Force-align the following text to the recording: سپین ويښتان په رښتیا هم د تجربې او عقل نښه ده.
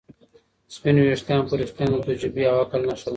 سپین 0.75 0.95
ويښتان 0.99 1.39
په 1.47 1.53
رښتیا 1.61 1.85
هم 1.85 1.91
د 1.93 1.97
تجربې 2.07 2.43
او 2.49 2.55
عقل 2.63 2.81
نښه 2.89 3.03
ده. 3.07 3.09